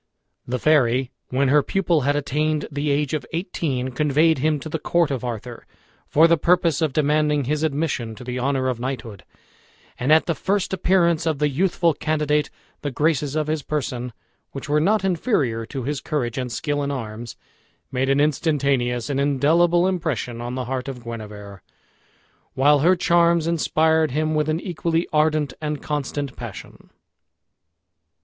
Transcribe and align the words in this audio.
The 0.47 0.57
fairy, 0.57 1.11
when 1.29 1.49
her 1.49 1.61
pupil 1.61 2.01
had 2.01 2.15
attained 2.15 2.67
the 2.71 2.89
age 2.89 3.13
of 3.13 3.23
eighteen, 3.33 3.89
conveyed 3.91 4.39
him 4.39 4.59
to 4.61 4.67
the 4.67 4.79
court 4.79 5.11
of 5.11 5.23
Arthur 5.23 5.67
for 6.07 6.27
the 6.27 6.39
purpose 6.39 6.81
of 6.81 6.91
demanding 6.91 7.43
his 7.43 7.61
admission 7.61 8.15
to 8.15 8.23
the 8.23 8.39
honor 8.39 8.67
of 8.67 8.79
knighthood; 8.79 9.23
and 9.99 10.11
at 10.11 10.25
the 10.25 10.33
first 10.33 10.73
appearance 10.73 11.27
of 11.27 11.37
the 11.37 11.49
youthful 11.49 11.93
candidate 11.93 12.49
the 12.81 12.89
graces 12.89 13.35
of 13.35 13.45
his 13.45 13.61
person, 13.61 14.11
which 14.53 14.67
were 14.67 14.79
not 14.81 15.05
inferior 15.05 15.67
to 15.67 15.83
his 15.83 16.01
courage 16.01 16.39
and 16.39 16.51
skill 16.51 16.81
in 16.81 16.89
arms, 16.89 17.35
made 17.91 18.09
an 18.09 18.19
instantaneous 18.19 19.07
and 19.07 19.19
indelible 19.19 19.87
impression 19.87 20.41
on 20.41 20.55
the 20.55 20.65
heart 20.65 20.87
of 20.87 21.03
Guenever, 21.03 21.61
while 22.55 22.79
her 22.79 22.95
charms 22.95 23.45
inspired 23.45 24.09
him 24.09 24.33
with 24.33 24.49
an 24.49 24.59
equally 24.61 25.07
ardent 25.13 25.53
and 25.61 25.83
constant 25.83 26.35
passion. 26.35 26.89